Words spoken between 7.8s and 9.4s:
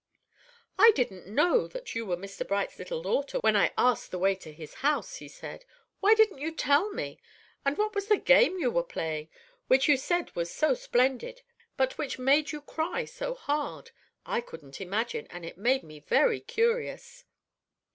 was the game you were playing,